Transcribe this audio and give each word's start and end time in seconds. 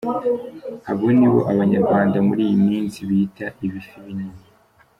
Abo 0.91 1.07
nibo 1.17 1.39
Abanyarwanda 1.51 2.17
muri 2.27 2.41
iyi 2.47 2.57
munsi 2.67 2.97
bita 3.09 3.45
“ibifi 3.65 3.97
binini”. 4.03 4.41